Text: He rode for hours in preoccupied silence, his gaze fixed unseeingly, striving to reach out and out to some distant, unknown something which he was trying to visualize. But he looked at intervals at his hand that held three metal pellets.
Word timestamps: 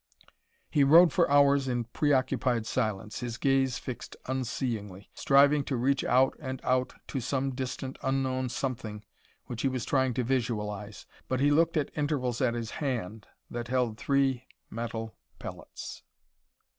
He 0.67 0.83
rode 0.83 1.13
for 1.13 1.29
hours 1.29 1.67
in 1.67 1.83
preoccupied 1.83 2.65
silence, 2.65 3.19
his 3.19 3.37
gaze 3.37 3.77
fixed 3.77 4.15
unseeingly, 4.25 5.11
striving 5.13 5.63
to 5.65 5.75
reach 5.77 6.03
out 6.03 6.35
and 6.39 6.59
out 6.63 6.95
to 7.09 7.19
some 7.21 7.53
distant, 7.53 7.99
unknown 8.01 8.49
something 8.49 9.05
which 9.45 9.61
he 9.61 9.67
was 9.67 9.85
trying 9.85 10.15
to 10.15 10.23
visualize. 10.23 11.05
But 11.27 11.39
he 11.39 11.51
looked 11.51 11.77
at 11.77 11.95
intervals 11.95 12.41
at 12.41 12.55
his 12.55 12.71
hand 12.71 13.27
that 13.51 13.67
held 13.67 13.99
three 13.99 14.47
metal 14.71 15.13
pellets. 15.37 16.01